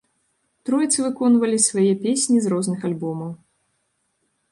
Троіца 0.67 1.03
выконвалі 1.07 1.59
свае 1.65 1.91
песні 2.05 2.37
з 2.45 2.53
розных 2.53 2.79
альбомаў. 2.89 3.29